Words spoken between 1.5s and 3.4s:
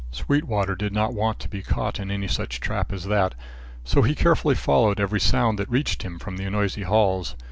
caught in any such trap as that;